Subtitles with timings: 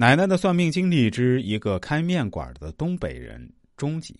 [0.00, 4.18] 奶奶的算命经历之一个开面馆的东北人终极。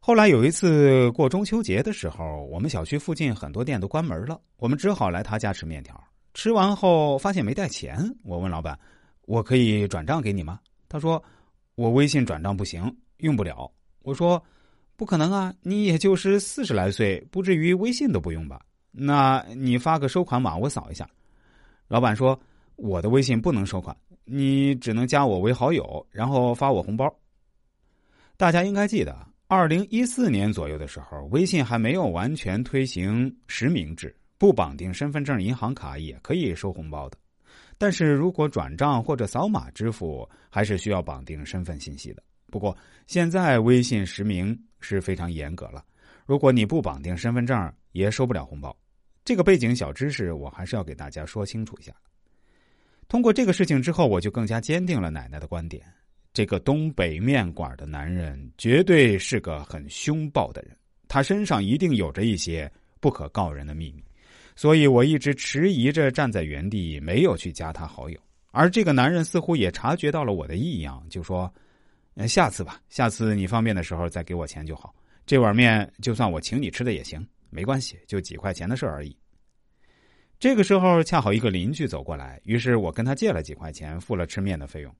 [0.00, 6.02] 后来有一次过中秋节的时候，我们小区附近很多店都关门了，我们只好来他家吃面条。
[6.34, 8.76] 吃完后发现没带钱，我问老板
[9.22, 10.58] ：“我可以转账给你吗？”
[10.90, 11.22] 他说
[11.76, 13.70] ：“我微信转账不行，用不了。”
[14.02, 14.42] 我说
[14.98, 18.60] ：“不可能啊，你也就是四十来岁，不至于微信都不用吧？
[18.90, 21.08] 那你发个收款码，我扫一下。”
[21.86, 22.36] 老板说
[22.78, 23.94] ：“我的微信不能收款。”
[24.30, 27.10] 你只能加我为好友，然后发我红包。
[28.36, 37.16] 大家应该记得，二零一四年左右的时候，微信还没有完全推行实名制，不绑定身份证、银行卡也可以收红包的。
[37.78, 42.22] 但是如果转账或者扫码支付，还是需要绑定身份信息的。
[42.50, 45.82] 不过现在微信实名是非常严格了，
[46.26, 48.76] 如果你不绑定身份证，也收不了红包。
[49.24, 51.94] 这个背景小知识，我还是要给大家说清楚一下。
[53.08, 55.82] 通过这个事情之后，我就更加坚定了奶奶的观点：
[56.34, 60.76] 这个东北面馆的男人绝对是个很凶暴的人，
[61.08, 64.04] 他身上一定有着一些不可告人的秘密。
[64.54, 68.18] 所以我一直迟疑着站在原地，没有去加他好友。
[68.50, 71.52] 而这个男人似乎也察觉到了我的异样，就说
[72.28, 74.94] ：“下次吧，下次你方便的时候再给我钱就好。
[75.24, 79.16] 这碗面就算我请你吃的也行，没关系，就几块钱的事而已。”
[80.38, 84.94] 这个时候，恰好一个邻居走过来，于是我跟他借了几块钱，付了吃面的费用。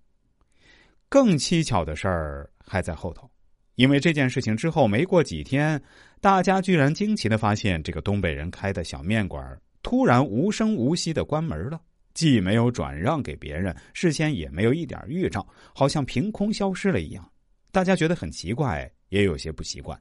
[1.08, 3.30] 更蹊跷的事儿还在后头，
[3.76, 5.80] 因为这件事情之后没过几天，
[6.20, 11.80] 大家居然惊奇的发现，这个东北人开的小面馆突然无声无息的关门了，
[12.14, 17.30] 既没有转让给别人，事先也没有一点预兆，好像凭空消失了一样。
[17.70, 19.96] 大家觉得很奇怪，也有些不习惯，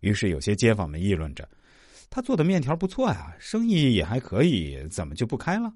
[0.00, 1.48] 于是有些街坊们议论着。
[2.10, 5.72] 他做的面条不错呀，生意也还可以，怎么就不开了？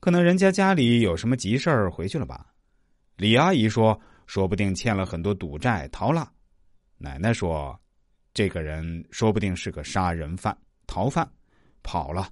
[0.00, 2.46] 可能人家家里有什么急事儿回去了吧？
[3.16, 6.30] 李阿姨说：“说不定欠了很多赌债逃了。”
[6.98, 7.74] 奶奶说
[8.34, 10.54] ：“这个人说不定是个杀人犯、
[10.86, 11.26] 逃犯，
[11.82, 12.28] 跑了。”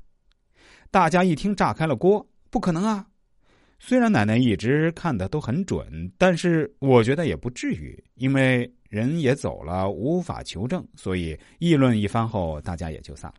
[0.92, 3.06] 大家一听炸开了锅，不可能啊！
[3.78, 8.70] 虽然奶奶一直看的都很准，但是我觉得也不至于，因为。
[8.90, 13.36] 人也走了，无法求证，所以议论一番后，大家也就散了。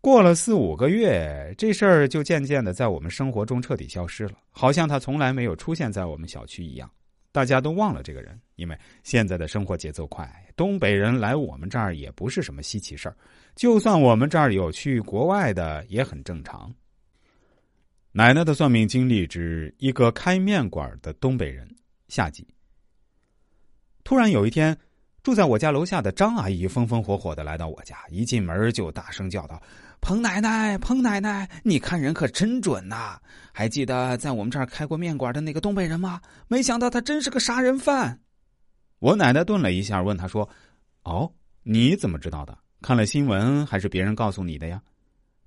[0.00, 6.88] 过了四五个月，这事儿就渐渐的在我们生活中彻底消失了，好像他从来没有出现在我们小区一样。
[7.32, 13.16] 大家都忘了这个人，因为现在的生活节奏快，东北人来我们这儿也不是什么稀奇事儿。
[13.54, 16.72] 就算我们这儿有去国外的，也很正常。
[18.12, 21.68] 奶奶的算命经历之一个开面馆的东北人
[22.08, 22.46] 下集。
[24.06, 24.78] 突然有一天，
[25.24, 29.60] 住在我家楼下的张阿姨风风火火的来到我家，一进门就大声叫道
[30.00, 33.18] ：“彭奶奶，彭奶奶，你看人可真准呐！
[33.52, 36.20] 还记得在我们这儿开过面馆的那个东北人吗？
[36.46, 38.20] 没想到他真是个杀人犯。”
[39.00, 40.48] 我奶奶顿了一下，问他说
[41.02, 41.28] ：“哦，
[41.64, 42.56] 你怎么知道的？
[42.82, 44.80] 看了新闻还是别人告诉你的呀？”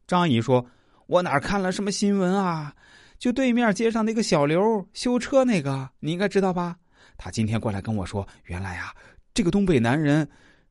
[0.06, 0.66] 张阿姨说
[1.08, 2.74] ：“我哪看了什么新闻啊？
[3.18, 6.76] 就对面街上那个小刘修车那个，你应该知道吧？”
[7.22, 8.96] 他今天过来跟我说：“原来啊，
[9.34, 10.26] 这个东北男人，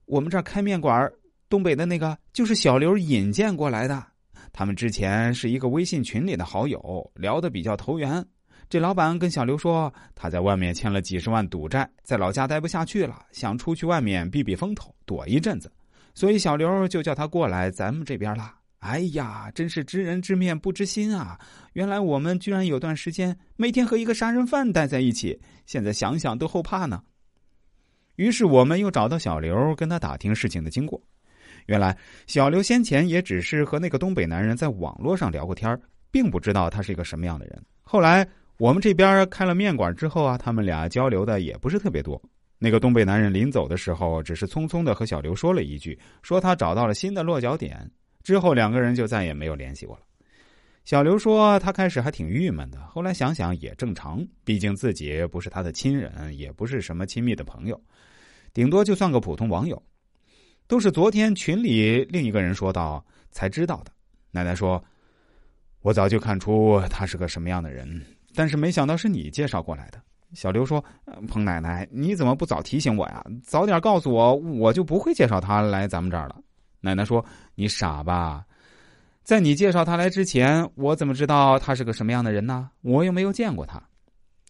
[0.07, 1.13] 我们这儿开面馆，
[1.47, 4.03] 东北的那个就是小刘引荐过来的。
[4.51, 8.25] 他们之前是一个微信群里的好友，聊得比较投缘。
[8.71, 15.71] 这老板跟小刘说，他在外面欠了几十万赌债，在老家待不下去了，想出去外面避避风头，躲一阵子。
[16.15, 18.55] 所以小刘就叫他过来咱们这边了。
[18.79, 21.39] 哎呀，真是知人知面不知心啊！
[21.73, 27.03] 原来我们居然有段时间每天和一个杀人犯待在一起，现在想想都后怕呢。
[28.15, 31.01] 于是我们又找到小刘，跟他打听事情的经过。
[31.67, 31.97] 原来
[32.27, 35.79] 小刘先前也只是和那个东北男人在网络上聊过天
[36.11, 37.63] 并不知道他是一个什么样的人。
[37.83, 38.27] 后来
[38.59, 42.21] 我们这边开了面馆之后啊，他们俩交流的也不是特别多。
[42.59, 47.89] 那个东北男人临走的时候，只是匆匆的和小刘说了一句，说他找到了新的落脚点。
[48.23, 50.03] 之后两个人就再也没有联系过了。
[50.85, 57.79] 小刘说，他开始还挺郁闷的，后来想想也正常，毕竟自己不是他的亲人，也不是什么亲密的朋友，
[58.55, 59.83] 顶多就算个普通网友。
[60.67, 63.93] 都是昨天群里另一个人说到才知道的。
[64.31, 64.83] 奶奶说
[65.81, 68.05] ：“我早就看出他是个什么样的人，
[68.35, 69.99] 但是没想到是你介绍过来的。”
[70.35, 70.85] 小刘说
[71.27, 73.25] ：“彭奶奶，你怎么不早提醒我呀？
[73.43, 76.39] 早点告诉我，我就不会介绍他来咱们这儿了。”
[76.81, 78.45] 奶奶说：“你傻吧，
[79.23, 82.71] 在你介绍他来之前，我怎么知道他是个什么样的人呢？
[82.83, 83.83] 我又没有见过他。”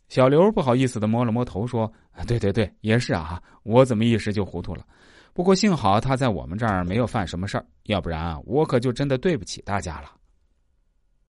[0.09, 1.93] 小刘不好意思的摸了摸头，说
[2.27, 4.85] ：“对对对，也是啊，我怎么一时就糊涂了？
[5.33, 10.13] 不过幸好他在我们这儿没有犯什么事儿，要不然我可就真的对不起大家了。”